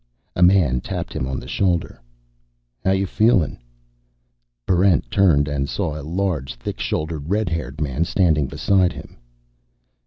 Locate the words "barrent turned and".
4.65-5.69